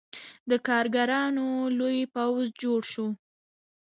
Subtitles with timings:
[0.49, 1.47] د کارګرانو
[1.79, 3.07] لوی پوځ جوړ شو.